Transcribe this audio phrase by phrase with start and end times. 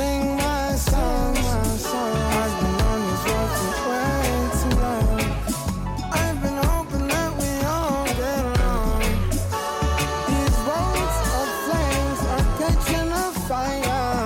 [0.00, 2.16] sing my song, my song.
[2.42, 4.22] I've been on this road for way
[4.60, 5.20] too long.
[6.22, 9.02] I've been hoping that we all get along.
[10.30, 14.18] These roads of flames are catching a fire.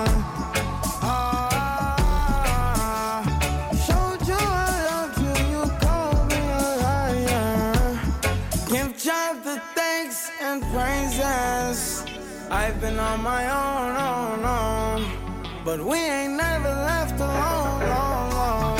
[1.13, 3.19] Ah,
[3.85, 7.73] showed you I loved you, you called me a liar.
[8.71, 11.79] Give God the thanks and praises.
[12.61, 14.74] I've been on my own, own, own.
[15.65, 18.79] But we ain't never left alone, long, long.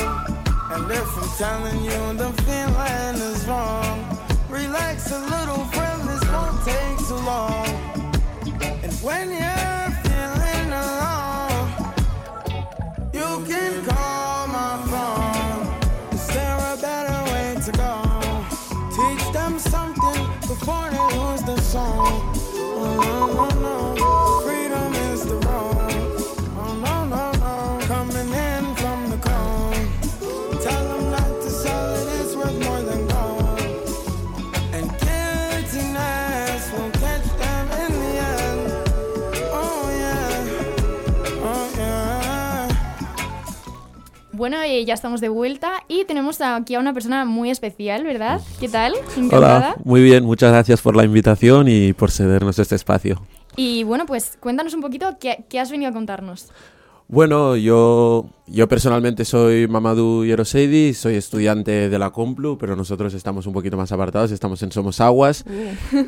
[0.71, 4.05] And if I'm telling you the feeling is wrong,
[4.49, 7.65] relax a little, friend, this won't take too long.
[8.83, 11.69] And when you're feeling alone,
[13.11, 13.83] you can
[44.45, 48.41] Bueno, eh, ya estamos de vuelta y tenemos aquí a una persona muy especial, ¿verdad?
[48.59, 48.93] ¿Qué tal?
[48.93, 49.75] Hola, Encantada.
[49.83, 53.19] muy bien, muchas gracias por la invitación y por cedernos este espacio.
[53.55, 56.49] Y bueno, pues cuéntanos un poquito qué, qué has venido a contarnos.
[57.07, 63.45] Bueno, yo, yo personalmente soy Mamadou Yeroseidi, soy estudiante de la Complu, pero nosotros estamos
[63.45, 65.45] un poquito más apartados, estamos en Somos Aguas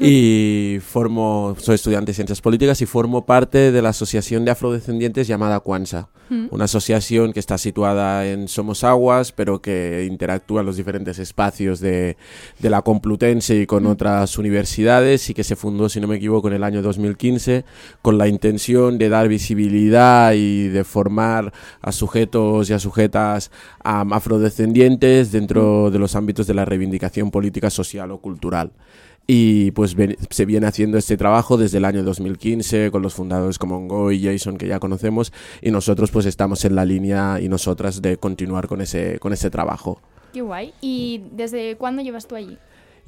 [0.02, 5.28] y formo, soy estudiante de Ciencias Políticas y formo parte de la Asociación de Afrodescendientes
[5.28, 6.09] llamada Cuansa,
[6.50, 11.80] una asociación que está situada en Somos Aguas, pero que interactúa en los diferentes espacios
[11.80, 12.18] de,
[12.57, 16.47] de la Complutense y con otras universidades y que se fundó, si no me equivoco,
[16.47, 17.66] en el año 2015
[18.02, 23.52] con la intención de dar visibilidad y de formar a sujetos y a sujetas
[23.84, 28.72] am, afrodescendientes dentro de los ámbitos de la reivindicación política, social o cultural.
[29.30, 33.59] Y pues ven- se viene haciendo este trabajo desde el año 2015 con los fundadores
[33.59, 37.50] como Ngo y Jason que ya conocemos y nosotros pues estamos en la línea y
[37.50, 40.00] nosotras de continuar con ese, con ese trabajo.
[40.34, 40.74] Qué guay.
[40.81, 42.58] ¿Y desde cuándo llevas tú allí?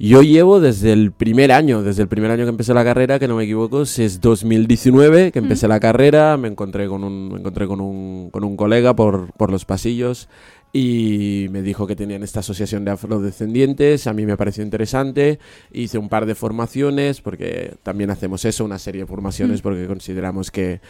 [0.02, 3.28] Yo llevo desde el primer año, desde el primer año que empecé la carrera, que
[3.28, 7.66] no me equivoco, es 2019 que empecé la carrera, me encontré con un, me encontré
[7.66, 10.30] con un, con un colega por, por los pasillos
[10.72, 15.38] y me dijo que tenían esta asociación de afrodescendientes, a mí me pareció interesante,
[15.70, 20.50] hice un par de formaciones, porque también hacemos eso, una serie de formaciones, porque consideramos
[20.50, 20.80] que,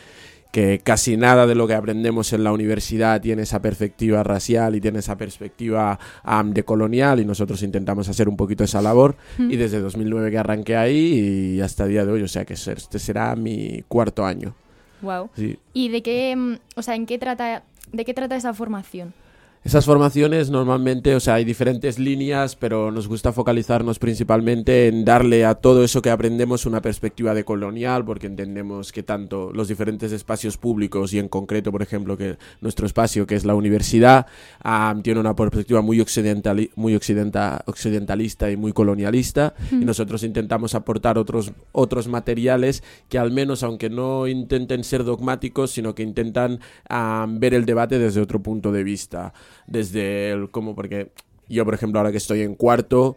[0.51, 4.81] que casi nada de lo que aprendemos en la universidad tiene esa perspectiva racial y
[4.81, 9.57] tiene esa perspectiva am, de colonial y nosotros intentamos hacer un poquito esa labor y
[9.57, 12.99] desde 2009 que arranqué ahí y hasta el día de hoy, o sea que este
[12.99, 14.55] será mi cuarto año.
[15.03, 15.31] Wow.
[15.35, 15.59] Sí.
[15.73, 17.63] ¿Y de qué, mm, o sea, en qué trata,
[17.93, 19.15] de qué trata esa formación?
[19.63, 25.45] Esas formaciones normalmente, o sea, hay diferentes líneas, pero nos gusta focalizarnos principalmente en darle
[25.45, 30.13] a todo eso que aprendemos una perspectiva de colonial, porque entendemos que tanto los diferentes
[30.13, 34.27] espacios públicos y en concreto, por ejemplo, que nuestro espacio, que es la universidad,
[34.65, 40.75] ah, tiene una perspectiva muy, occidentali- muy occidenta- occidentalista y muy colonialista, y nosotros intentamos
[40.75, 46.61] aportar otros, otros materiales que al menos, aunque no intenten ser dogmáticos, sino que intentan
[46.89, 49.35] ah, ver el debate desde otro punto de vista
[49.67, 51.11] desde el cómo, porque
[51.49, 53.17] yo, por ejemplo, ahora que estoy en cuarto,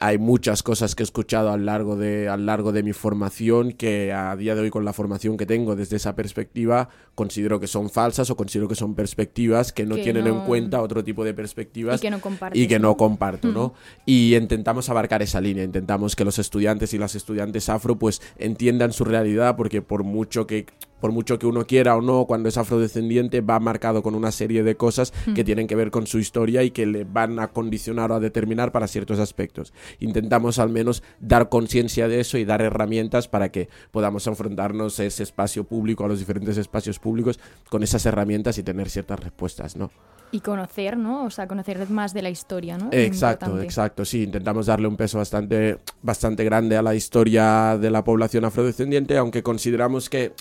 [0.00, 2.94] hay muchas cosas que he escuchado a lo largo de, a lo largo de mi
[2.94, 7.60] formación que a día de hoy con la formación que tengo desde esa perspectiva considero
[7.60, 10.80] que son falsas o considero que son perspectivas que no Que tienen no- en cuenta
[10.80, 12.18] otro tipo de perspectivas Y que no
[12.54, 12.96] y que no ¿no?
[12.96, 13.74] comparto, ¿no?
[14.06, 18.94] Y intentamos abarcar esa línea, intentamos que los estudiantes y las estudiantes afro pues entiendan
[18.94, 20.64] su realidad porque por mucho que
[21.00, 24.62] por mucho que uno quiera o no, cuando es afrodescendiente va marcado con una serie
[24.62, 28.12] de cosas que tienen que ver con su historia y que le van a condicionar
[28.12, 29.72] o a determinar para ciertos aspectos.
[30.00, 35.04] Intentamos al menos dar conciencia de eso y dar herramientas para que podamos enfrentarnos a
[35.04, 37.38] ese espacio público, a los diferentes espacios públicos,
[37.68, 39.90] con esas herramientas y tener ciertas respuestas, ¿no?
[40.32, 41.24] Y conocer, ¿no?
[41.24, 42.88] O sea, conocer más de la historia, ¿no?
[42.90, 43.64] Exacto, Importante.
[43.64, 44.04] exacto.
[44.04, 49.16] Sí, intentamos darle un peso bastante, bastante grande a la historia de la población afrodescendiente,
[49.16, 50.32] aunque consideramos que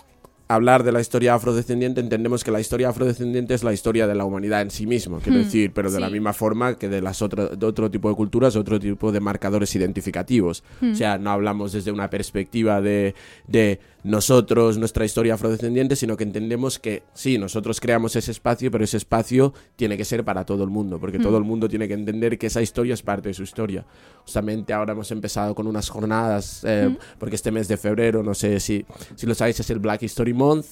[0.48, 4.26] hablar de la historia afrodescendiente, entendemos que la historia afrodescendiente es la historia de la
[4.26, 7.22] humanidad en sí mismo, quiero Hmm, decir, pero de la misma forma que de las
[7.22, 10.64] otro, de otro tipo de culturas, otro tipo de marcadores identificativos.
[10.82, 10.92] Hmm.
[10.92, 13.16] O sea, no hablamos desde una perspectiva de,
[13.48, 18.84] de nosotros, nuestra historia afrodescendiente, sino que entendemos que sí, nosotros creamos ese espacio, pero
[18.84, 21.96] ese espacio tiene que ser para todo el mundo, porque todo el mundo tiene que
[21.96, 23.84] entender que esa historia es parte de su historia.
[24.22, 28.60] Justamente ahora hemos empezado con unas jornadas, eh, porque este mes de febrero, no sé
[28.60, 30.66] si, si lo sabéis, es el Black History Month.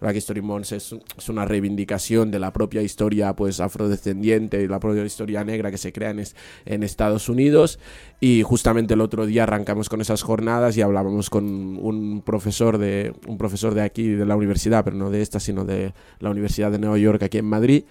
[0.00, 4.80] Black History Month es, es una reivindicación de la propia historia pues afrodescendiente y la
[4.80, 6.34] propia historia negra que se crea en, es-
[6.64, 7.78] en Estados Unidos.
[8.20, 13.12] Y justamente el otro día arrancamos con esas jornadas y hablábamos con un profesor de
[13.26, 16.70] un profesor de aquí de la universidad, pero no de esta, sino de la Universidad
[16.72, 17.84] de Nueva York aquí en Madrid,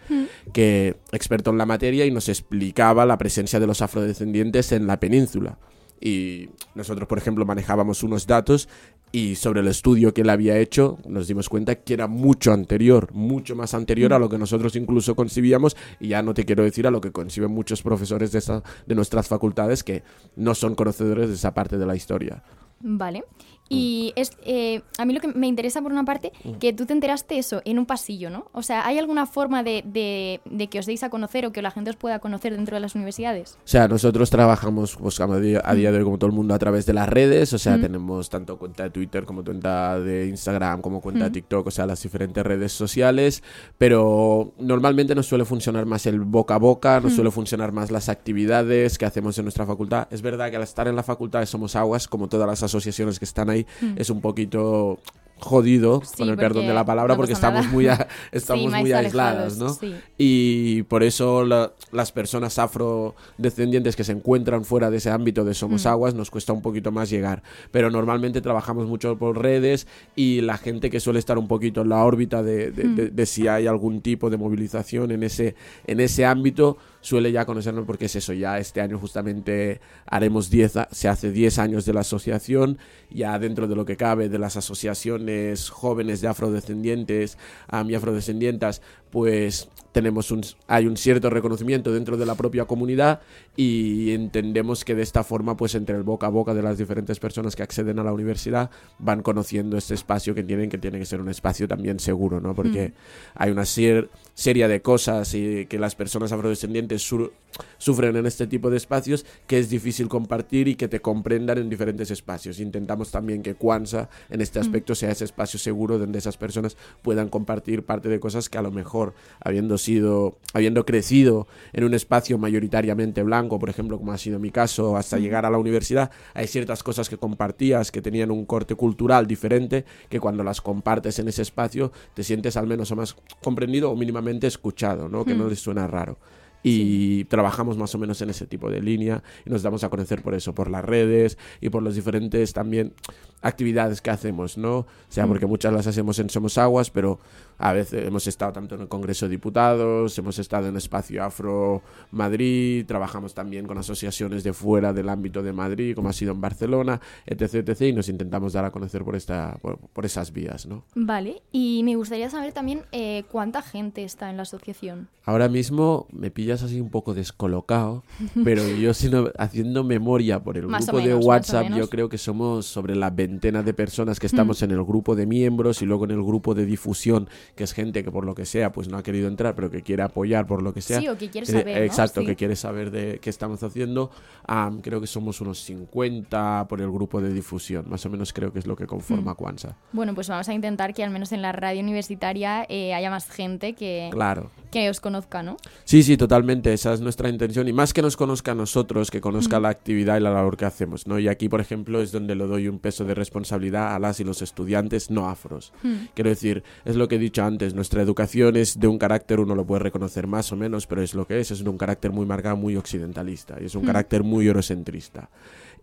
[0.53, 4.99] que experto en la materia y nos explicaba la presencia de los afrodescendientes en la
[4.99, 5.57] península.
[6.01, 8.69] Y nosotros, por ejemplo, manejábamos unos datos
[9.11, 13.07] y sobre el estudio que él había hecho nos dimos cuenta que era mucho anterior,
[13.13, 16.85] mucho más anterior a lo que nosotros incluso concibíamos y ya no te quiero decir
[16.87, 20.03] a lo que conciben muchos profesores de, esa- de nuestras facultades que
[20.35, 22.43] no son conocedores de esa parte de la historia.
[22.81, 23.23] Vale.
[23.69, 26.93] Y es, eh, a mí lo que me interesa por una parte, que tú te
[26.93, 28.45] enteraste eso en un pasillo, ¿no?
[28.53, 31.61] O sea, ¿hay alguna forma de, de- de que os deis a conocer o que
[31.61, 33.57] la gente os pueda conocer dentro de las universidades?
[33.63, 36.53] O sea, nosotros trabajamos pues, a, día, a día de hoy como todo el mundo
[36.53, 40.27] a través de las redes, o sea, tenemos tanto cuenta de Twitter como cuenta de
[40.27, 43.43] Instagram, como cuenta de TikTok, o sea, las diferentes redes sociales,
[43.77, 48.09] pero normalmente nos suele funcionar más el boca a boca, nos suele funcionar más las
[48.09, 50.07] actividades que hacemos en nuestra facultad.
[50.11, 53.25] Es verdad que al estar en la facultad Somos Aguas, como todas las asociaciones que
[53.25, 53.56] están ahí,
[53.95, 54.99] es un poquito
[55.39, 57.71] jodido, Sí, con el perdón de la palabra, no porque estamos nada.
[57.71, 59.69] muy, a- estamos muy aisladas, ¿no?
[59.69, 59.93] sí.
[60.17, 65.53] Y por eso la- las personas afrodescendientes que se encuentran fuera de ese ámbito de
[65.53, 65.89] Somos Mm.
[65.89, 67.43] Aguas nos cuesta un poquito más llegar.
[67.71, 71.89] Pero normalmente trabajamos mucho por redes y la gente que suele estar un poquito en
[71.89, 72.95] la órbita de, de- Mm.
[72.95, 75.53] de- de si hay algún tipo de movilización en ese,
[75.85, 76.77] en ese ámbito
[77.07, 81.31] suele ya conocernos porque es eso, ya este año justamente haremos 10, a- se hace
[81.31, 86.19] 10 años de la asociación, ya dentro de lo que cabe de las asociaciones jóvenes
[86.19, 87.37] de afrodescendientes
[87.69, 93.21] am, y afrodescendientas, pues tenemos un, hay un cierto reconocimiento dentro de la propia comunidad
[93.55, 97.19] y entendemos que de esta forma, pues entre el boca a boca de las diferentes
[97.19, 98.69] personas que acceden a la universidad,
[98.99, 102.53] van conociendo este espacio que tienen, que tiene que ser un espacio también seguro, ¿no?
[102.53, 102.93] Porque
[103.33, 107.31] hay una cier- serie de cosas y que las personas afrodescendientes su-
[107.77, 111.69] sufren en este tipo de espacios que es difícil compartir y que te comprendan en
[111.69, 112.59] diferentes espacios.
[112.59, 117.29] Intentamos también que Kwanzaa en este aspecto sea ese espacio seguro donde esas personas puedan
[117.29, 122.37] compartir parte de cosas que a lo mejor habiendo sido, habiendo crecido en un espacio
[122.37, 126.47] mayoritariamente blanco, por ejemplo, como ha sido mi caso, hasta llegar a la universidad, hay
[126.47, 131.27] ciertas cosas que compartías que tenían un corte cultural diferente que cuando las compartes en
[131.27, 135.25] ese espacio te sientes al menos o más comprendido o mínimamente escuchado, ¿no?
[135.25, 136.17] Que no les suena raro.
[136.63, 140.21] Y trabajamos más o menos en ese tipo de línea y nos damos a conocer
[140.21, 142.93] por eso, por las redes y por las diferentes también
[143.41, 144.79] actividades que hacemos, ¿no?
[144.79, 147.19] O sea, porque muchas las hacemos en Somos Aguas, pero
[147.59, 151.81] a veces hemos estado tanto en el Congreso de Diputados, hemos estado en Espacio Afro
[152.11, 156.41] Madrid, trabajamos también con asociaciones de fuera del ámbito de Madrid, como ha sido en
[156.41, 160.65] Barcelona, etc, etc, y nos intentamos dar a conocer por, esta, por, por esas vías,
[160.65, 160.83] ¿no?
[160.95, 161.41] Vale.
[161.51, 165.09] Y me gustaría saber también eh, cuánta gente está en la asociación.
[165.23, 168.03] Ahora mismo me pillas así un poco descolocado,
[168.45, 172.17] pero yo sino haciendo memoria por el Más grupo de menos, WhatsApp, yo creo que
[172.17, 176.05] somos sobre la veintena de personas que estamos en el grupo de miembros y luego
[176.05, 178.97] en el grupo de difusión, que es gente que por lo que sea pues no
[178.97, 181.01] ha querido entrar, pero que quiere apoyar por lo que sea.
[181.01, 181.83] Sí, o que quiere Eh, saber, ¿no?
[181.83, 182.27] Exacto, Sí.
[182.27, 184.09] que quiere saber de qué estamos haciendo.
[184.45, 188.53] Am, creo que somos unos 50 por el grupo de difusión, más o menos creo
[188.53, 189.35] que es lo que conforma Mm.
[189.35, 189.75] Kwanzaa.
[189.91, 193.29] Bueno, pues vamos a intentar que al menos en la radio universitaria eh, haya más
[193.29, 194.49] gente que, Claro.
[194.71, 195.57] que os conozca, ¿no?
[195.83, 196.73] Sí, sí, totalmente.
[196.73, 197.67] Esa es nuestra intención.
[197.67, 199.21] Y más que nos conozca a nosotros, que Mm.
[199.21, 201.19] conozca la actividad y la labor que hacemos, ¿no?
[201.19, 204.23] Y aquí, por ejemplo, es donde le doy un peso de responsabilidad a las y
[204.23, 205.73] los estudiantes no afros.
[205.83, 205.95] Mm.
[206.13, 209.55] Quiero decir, es lo que he dicho antes, nuestra educación es de un carácter, uno
[209.55, 212.11] lo puede reconocer más o menos, pero es lo que es, es de un carácter
[212.11, 215.29] muy marcado, muy occidentalista, y es un carácter muy eurocentrista.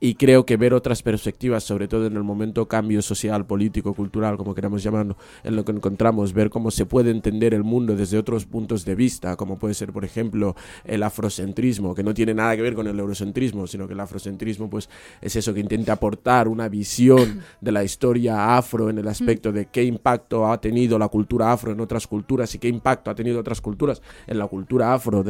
[0.00, 4.36] Y creo que ver otras perspectivas, sobre todo en el momento cambio social, político, cultural,
[4.36, 8.18] como queramos llamarlo, en lo que encontramos, ver cómo se puede entender el mundo desde
[8.18, 12.56] otros puntos de vista, como puede ser, por ejemplo, el afrocentrismo, que no tiene nada
[12.56, 14.88] que ver con el eurocentrismo, sino que el afrocentrismo pues,
[15.20, 19.66] es eso que intenta aportar una visión de la historia afro en el aspecto de
[19.66, 23.40] qué impacto ha tenido la cultura afro en otras culturas y qué impacto ha tenido
[23.40, 25.24] otras culturas en la cultura afro,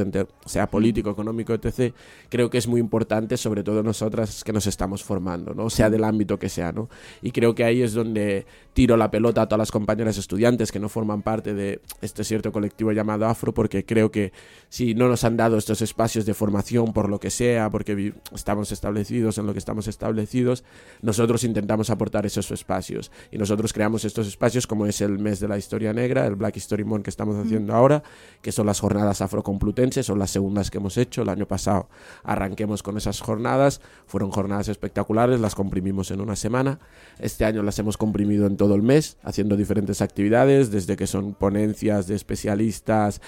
[0.47, 1.95] sea político, económico, etc.
[2.29, 5.69] Creo que es muy importante, sobre todo nosotras que nos estamos formando, ¿no?
[5.69, 6.89] Sea del ámbito que sea, ¿no?
[7.21, 10.81] Y creo que ahí es donde tiro la pelota a todas las compañeras estudiantes que
[10.81, 14.33] no forman parte de este cierto colectivo llamado Afro, porque creo que
[14.69, 18.73] si no nos han dado estos espacios de formación por lo que sea, porque estamos
[18.73, 20.65] establecidos en lo que estamos establecidos,
[21.03, 23.11] nosotros intentamos aportar esos espacios.
[23.31, 26.57] Y nosotros creamos estos espacios como es el mes de la historia negra, el Black
[26.57, 28.03] History Month que estamos haciendo ahora,
[28.41, 31.23] que son las jornadas afrocomplutenses, son las segundas que hemos hecho.
[31.23, 31.89] El año pasado
[32.23, 36.79] arranquemos con esas jornadas, fueron jornadas espectaculares, las comprimimos en una semana.
[37.19, 41.35] Este año las hemos comprimido en todo el mes, haciendo diferentes actividades, desde que son
[41.35, 43.21] ponencias de especialistas,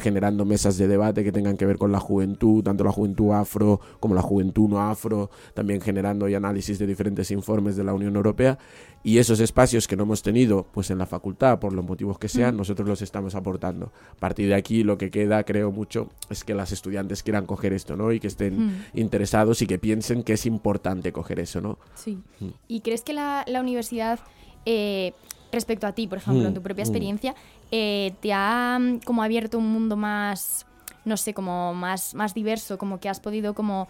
[0.00, 3.80] generando mesas de debate que tengan que ver con la juventud, tanto la juventud afro
[3.98, 8.16] como la juventud no afro, también generando y análisis de diferentes informes de la Unión
[8.16, 8.58] Europea
[9.02, 12.28] y esos espacios que no hemos tenido pues en la facultad por los motivos que
[12.28, 12.58] sean, mm.
[12.58, 13.92] nosotros los estamos aportando.
[14.12, 17.72] A partir de aquí lo que queda, creo mucho, es que las estudiantes quieran coger
[17.72, 18.12] esto, ¿no?
[18.12, 18.72] Y que estén mm.
[18.94, 21.78] interesados y que piensen que es importante coger eso, ¿no?
[21.94, 22.18] Sí.
[22.40, 22.48] Mm.
[22.68, 24.20] ¿Y crees que la, la universidad,
[24.66, 25.14] eh,
[25.50, 27.34] respecto a ti, por ejemplo, en tu propia experiencia,
[27.70, 30.66] eh, te ha como abierto un mundo más,
[31.06, 33.88] no sé, como más, más diverso, como que has podido como,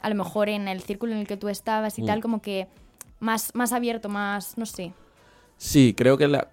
[0.00, 2.68] a lo mejor en el círculo en el que tú estabas y tal, como que
[3.24, 4.92] más, más abierto, más, no sé.
[5.56, 6.48] Sí, creo que la...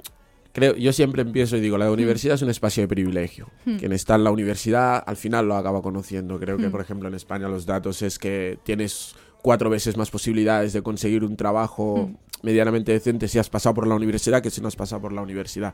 [0.53, 3.49] Creo, yo siempre empiezo y digo, la universidad es un espacio de privilegio.
[3.65, 3.77] Hmm.
[3.77, 6.37] Quien está en la universidad al final lo acaba conociendo.
[6.39, 6.71] Creo que, hmm.
[6.71, 11.23] por ejemplo, en España los datos es que tienes cuatro veces más posibilidades de conseguir
[11.23, 12.45] un trabajo hmm.
[12.45, 15.21] medianamente decente si has pasado por la universidad que si no has pasado por la
[15.21, 15.73] universidad.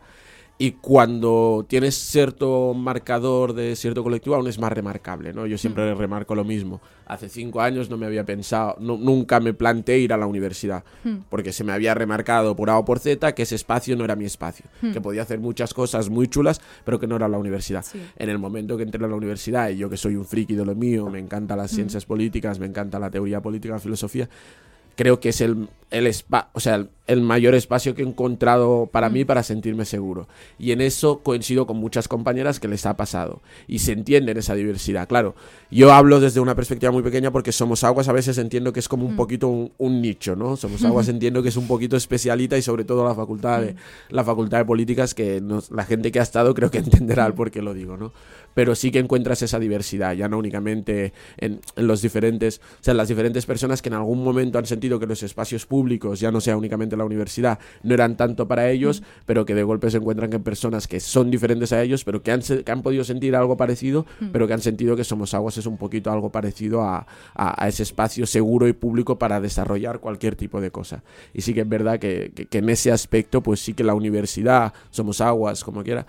[0.60, 5.46] Y cuando tienes cierto marcador de cierto colectivo, aún es más remarcable, ¿no?
[5.46, 5.98] Yo siempre mm.
[5.98, 6.82] remarco lo mismo.
[7.06, 11.18] Hace cinco años no me había pensado, nunca me planteé ir a la universidad, mm.
[11.30, 14.16] porque se me había remarcado por A o por Z que ese espacio no era
[14.16, 14.94] mi espacio, mm.
[14.94, 17.86] que podía hacer muchas cosas muy chulas, pero que no era la universidad.
[18.18, 20.66] En el momento que entré a la universidad, y yo que soy un friki de
[20.66, 24.28] lo mío, me encantan las ciencias políticas, me encanta la teoría política, la filosofía,
[24.98, 26.12] creo que es el, el,
[26.54, 29.28] o sea, el, mayor espacio que he encontrado para mí mm.
[29.28, 30.28] para sentirme seguro.
[30.60, 33.42] Y en eso coincido con muchas compañeras que les ha pasado.
[33.68, 35.08] Y se entiende en esa diversidad.
[35.08, 35.36] Claro,
[35.72, 38.90] yo hablo desde una perspectiva muy pequeña porque Somos Aguas a veces entiendo que es
[38.90, 39.18] como un mm.
[39.18, 40.58] poquito un, nicho, ¿no?
[40.58, 43.78] Somos Aguas entiendo que es un poquito especialita y sobre todo la facultad de, mm.
[44.10, 47.52] la facultad de políticas que la gente que ha estado creo que entenderá el por
[47.52, 48.12] qué lo digo, ¿no?
[48.54, 52.92] Pero sí que encuentras esa diversidad, ya no únicamente en, en los diferentes, o sea,
[52.92, 55.77] en las diferentes personas que en algún momento han sentido que los espacios públicos,
[56.20, 59.06] ya no sea únicamente la universidad, no eran tanto para ellos, mm.
[59.26, 62.32] pero que de golpe se encuentran con personas que son diferentes a ellos, pero que
[62.32, 64.28] han, que han podido sentir algo parecido, mm.
[64.32, 67.06] pero que han sentido que Somos Aguas es un poquito algo parecido a,
[67.36, 71.04] a, ese espacio seguro y público para desarrollar cualquier tipo de cosa.
[71.34, 74.74] Y sí que es verdad que, que en ese aspecto, pues sí que la universidad,
[74.90, 76.06] Somos Aguas, como quiera,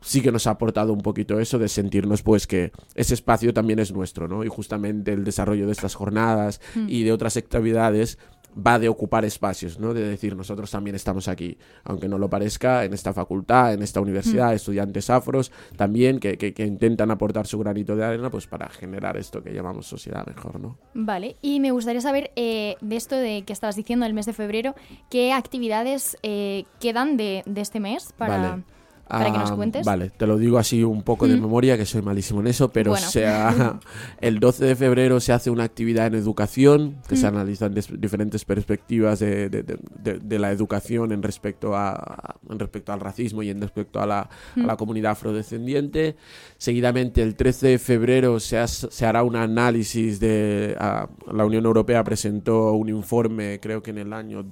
[0.00, 3.78] sí que nos ha aportado un poquito eso de sentirnos pues que ese espacio también
[3.78, 4.44] es nuestro, ¿no?
[4.44, 6.86] Y justamente el desarrollo de estas jornadas hmm.
[6.88, 8.18] y de otras actividades
[8.56, 9.94] va de ocupar espacios, ¿no?
[9.94, 14.00] De decir, nosotros también estamos aquí, aunque no lo parezca, en esta facultad, en esta
[14.00, 14.56] universidad, hmm.
[14.56, 19.42] estudiantes afros también que, que, intentan aportar su granito de arena pues para generar esto
[19.42, 20.78] que llamamos sociedad mejor, ¿no?
[20.94, 24.32] Vale, y me gustaría saber eh, de esto de que estabas diciendo el mes de
[24.32, 24.74] febrero,
[25.10, 28.62] ¿qué actividades eh, quedan de, de, este mes para
[29.10, 29.84] para que nos cuentes.
[29.84, 32.96] Vale, te lo digo así un poco de memoria, que soy malísimo en eso, pero
[32.96, 33.78] sea,
[34.20, 39.18] el 12 de febrero se hace una actividad en educación, que se analizan diferentes perspectivas
[39.18, 44.06] de, de, la educación en respecto, a, en respecto al racismo y en respecto a
[44.06, 46.16] la, a la comunidad afrodescendiente.
[46.56, 50.76] Seguidamente, el 13 de febrero se, se hará un análisis de...
[50.78, 54.42] la Unión Europea presentó un informe, creo que en el año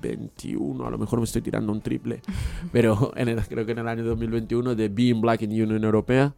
[0.00, 2.22] 2021, a lo mejor me estoy tirando un triple,
[2.72, 6.34] pero en el, creo que en el año 2021 de Being Black in Union Europea.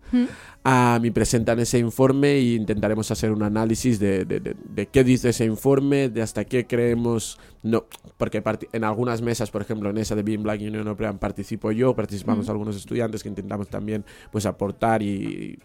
[0.64, 5.30] A mí presentan ese informe e intentaremos hacer un análisis de, de, de, qué dice
[5.30, 8.40] ese informe, de hasta qué creemos, no, porque
[8.72, 12.48] en algunas mesas, por ejemplo, en esa de Being Black Union Europea participo yo, participamos
[12.48, 15.58] algunos estudiantes que intentamos también pues aportar y,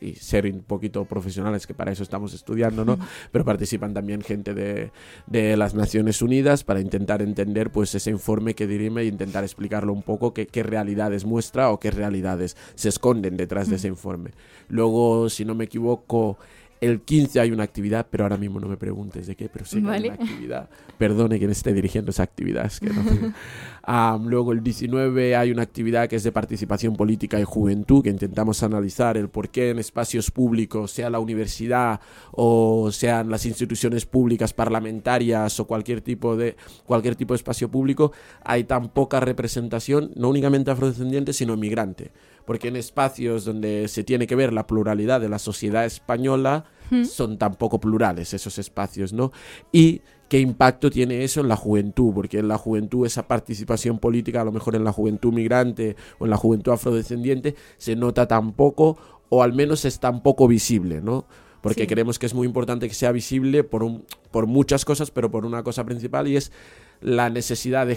[0.00, 2.98] y, ser un poquito profesionales, que para eso estamos estudiando, ¿no?
[3.30, 4.92] Pero participan también gente de,
[5.26, 9.92] de las Naciones Unidas para intentar entender pues ese informe que dirime e intentar explicarlo
[9.92, 14.37] un poco, qué, qué realidades muestra o qué realidades se esconden detrás de ese informe.
[14.68, 16.38] Luego, si no me equivoco,
[16.80, 19.82] el 15 hay una actividad, pero ahora mismo no me preguntes de qué, pero sí
[19.82, 20.68] que hay una actividad.
[20.96, 22.70] Perdone quien esté dirigiendo esa actividad.
[22.72, 22.90] que
[24.28, 28.62] luego el 19 hay una actividad que es de participación política y juventud, que intentamos
[28.62, 32.00] analizar el por qué en espacios públicos, sea la universidad
[32.32, 38.12] o sean las instituciones públicas parlamentarias o cualquier tipo de, cualquier tipo de espacio público,
[38.44, 42.12] hay tan poca representación, no únicamente afrodescendiente, sino migrante
[42.48, 46.64] porque en espacios donde se tiene que ver la pluralidad de la sociedad española
[47.04, 49.30] son tan poco plurales esos espacios, ¿no?
[49.72, 54.40] Y qué impacto tiene eso en la juventud, porque en la juventud esa participación política,
[54.40, 58.52] a lo mejor en la juventud migrante o en la juventud afrodescendiente, se nota tan
[58.52, 58.96] poco
[59.28, 61.26] o al menos es tan poco visible, ¿no?
[61.60, 65.30] Porque creemos que es muy importante que sea visible por, un, por muchas cosas, pero
[65.30, 66.52] por una cosa principal y es
[67.00, 67.96] la necesidad de,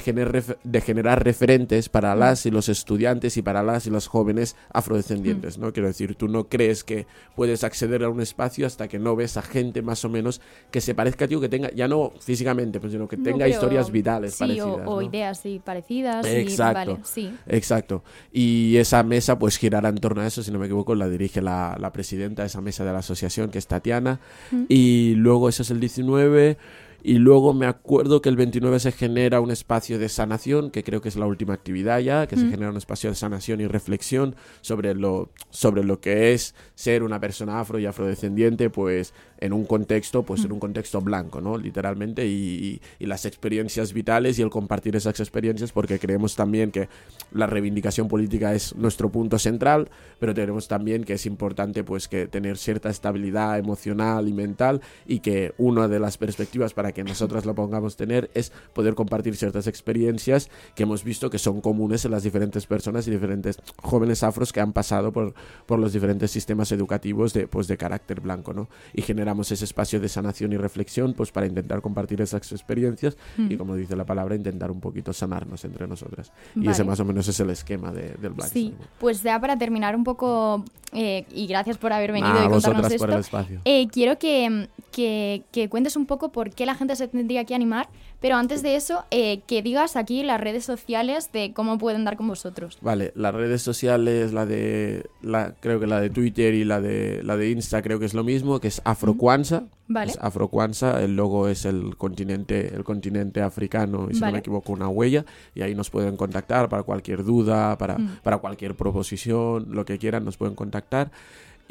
[0.64, 2.20] de generar referentes para mm.
[2.20, 5.62] las y los estudiantes y para las y los jóvenes afrodescendientes, mm.
[5.62, 5.74] ¿no?
[5.74, 9.38] Quiero decir, tú no crees que puedes acceder a un espacio hasta que no ves
[9.38, 12.14] a gente más o menos que se parezca a ti o que tenga, ya no
[12.20, 14.80] físicamente, pues, sino que tenga historias vitales parecidas.
[14.86, 16.26] O, ideas parecidas.
[16.26, 17.36] Exacto, y, sí.
[17.48, 18.04] exacto.
[18.32, 21.42] Y esa mesa pues girará en torno a eso, si no me equivoco, la dirige
[21.42, 24.20] la, la presidenta de esa mesa de la asociación, que es Tatiana.
[24.52, 24.64] Mm.
[24.70, 26.58] Y luego eso es el 19...
[27.04, 31.02] Y luego me acuerdo que el 29 se genera un espacio de sanación, que creo
[31.02, 34.36] que es la última actividad ya, que se genera un espacio de sanación y reflexión
[34.62, 39.66] sobre lo, sobre lo que es ser una persona afro y afrodescendiente, pues en un
[39.66, 41.58] contexto, pues en un contexto blanco, ¿no?
[41.58, 46.88] Literalmente, y, las experiencias vitales y el compartir esas experiencias, porque creemos también que
[47.34, 49.90] la reivindicación política es nuestro punto central,
[50.20, 55.20] pero tenemos también que es importante, pues, que tener cierta estabilidad emocional y mental, y
[55.20, 59.68] que una de las perspectivas para que nosotras lo pongamos tener es poder compartir ciertas
[59.68, 64.54] experiencias que hemos visto que son comunes en las diferentes personas y diferentes jóvenes afros
[64.54, 65.34] que han pasado por,
[65.66, 68.70] por los diferentes sistemas educativos de, pues, de carácter blanco, ¿no?
[68.94, 73.56] Y genera ese espacio de sanación y reflexión pues para intentar compartir esas experiencias y
[73.56, 73.58] mm.
[73.58, 77.28] como dice la palabra intentar un poquito sanarnos entre nosotras y ese más o menos
[77.28, 81.78] es el esquema del Black sí pues ya para terminar un poco eh, y gracias
[81.78, 83.22] por haber venido y contarnos esto
[83.66, 87.56] eh, quiero que, que, que cuentes un poco por qué la gente se tendría que
[87.56, 87.90] animar
[88.22, 92.18] pero antes de eso, eh, que digas aquí las redes sociales de cómo pueden dar
[92.18, 92.78] con vosotros.
[92.80, 97.24] Vale, las redes sociales, la de, la, creo que la de Twitter y la de,
[97.24, 99.64] la de Insta creo que es lo mismo, que es Afroquanza.
[99.88, 100.14] Vale.
[100.22, 104.88] Afroquanza, el logo es el continente, el continente africano, y si no me equivoco, una
[104.88, 105.26] huella,
[105.56, 108.20] y ahí nos pueden contactar para cualquier duda, para, mm.
[108.22, 111.12] para cualquier proposición, lo que quieran, nos pueden contactar.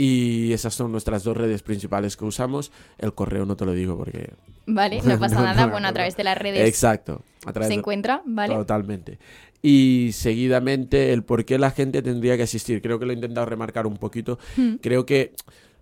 [0.01, 2.73] Y esas son nuestras dos redes principales que usamos.
[2.97, 4.33] El correo no te lo digo porque...
[4.65, 5.67] Vale, no pasa nada.
[5.67, 6.67] bueno, a través de las redes...
[6.67, 7.23] Exacto.
[7.61, 8.55] se encuentra, ¿vale?
[8.55, 9.19] Totalmente.
[9.61, 12.81] Y seguidamente el por qué la gente tendría que asistir.
[12.81, 14.39] Creo que lo he intentado remarcar un poquito.
[14.57, 14.77] Hmm.
[14.77, 15.35] Creo que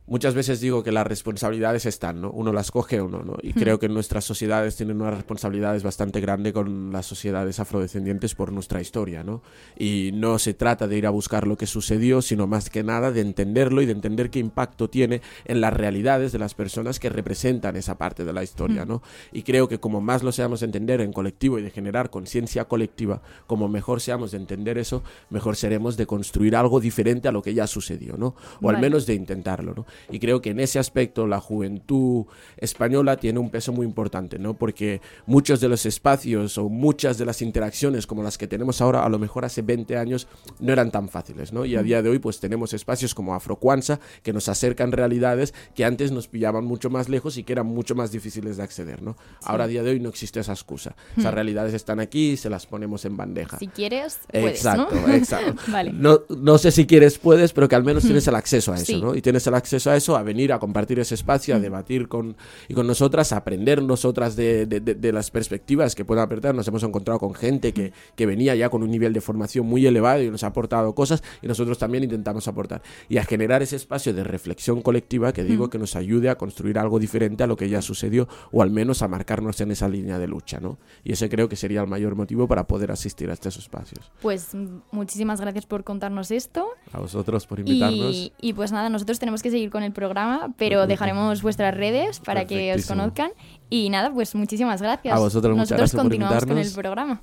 [0.09, 2.31] muchas veces digo que las responsabilidades están, ¿no?
[2.31, 3.37] Uno las coge o no, ¿no?
[3.43, 8.53] Y creo que nuestras sociedades tienen unas responsabilidades bastante grandes con las sociedades afrodescendientes por
[8.53, 9.43] nuestra historia, ¿no?
[9.77, 13.13] Y no se trata de ir a buscar lo que sucedió, sino más que nada
[13.13, 17.11] de entenderlo y de entender qué impacto tiene en las realidades de las personas que
[17.11, 18.85] representan esa parte de la historia.
[18.85, 19.03] ¿no?
[19.33, 23.21] Y creo que como más lo seamos entender en colectivo y de generar conciencia colectiva,
[23.47, 27.55] como mejor seamos de entender eso, mejor seremos de construir algo diferente a lo que
[27.55, 28.35] ya sucedió, ¿no?
[28.63, 29.87] O al menos de intentarlo, ¿no?
[30.11, 34.55] Y creo que en ese aspecto la juventud española tiene un peso muy importante, ¿no?
[34.55, 39.05] Porque muchos de los espacios o muchas de las interacciones como las que tenemos ahora,
[39.05, 40.27] a lo mejor hace 20 años
[40.61, 41.65] no eran tan fáciles, ¿no?
[41.65, 45.85] Y a día de hoy pues tenemos espacios como Afrocuanza que nos acercan realidades que
[45.85, 49.17] antes nos pillaban mucho más lejos y que eran mucho más difíciles de acceder, ¿no?
[49.43, 50.95] Ahora a día de hoy no existe esa excusa.
[51.17, 53.59] Esas realidades están aquí y se las ponemos en bandeja.
[53.59, 55.15] Si quieres, puedes, Exacto, ¿no?
[55.15, 55.63] exacto.
[55.93, 58.99] no, no sé si quieres, puedes, pero que al menos tienes el acceso a eso,
[58.99, 59.15] ¿no?
[59.15, 61.63] Y tienes el acceso a eso, a venir a compartir ese espacio, a mm.
[61.63, 62.37] debatir con,
[62.69, 66.55] y con nosotras, a aprender nosotras de, de, las perspectivas que puedan apretar.
[66.55, 69.87] Nos hemos encontrado con gente que, que, venía ya con un nivel de formación muy
[69.87, 72.83] elevado y nos ha aportado cosas y nosotros también intentamos aportar.
[73.09, 75.71] Y a generar ese espacio de reflexión colectiva que digo mm.
[75.71, 79.03] que nos ayude a construir algo diferente a lo que ya sucedió o al menos
[79.03, 80.79] a marcarnos en esa línea de lucha, ¿no?
[81.05, 84.11] Y ese creo que sería el mayor motivo para poder asistir a estos espacios.
[84.21, 84.55] Pues
[84.91, 86.69] muchísimas gracias por contarnos esto.
[86.93, 88.15] A vosotros por invitarnos.
[88.15, 92.21] Y, y pues nada, nosotros tenemos que seguir con el programa pero dejaremos vuestras redes
[92.21, 93.31] para que os conozcan.
[93.71, 95.15] Y nada, pues muchísimas gracias.
[95.15, 97.17] A vosotros, Nosotros continuamos con el programa.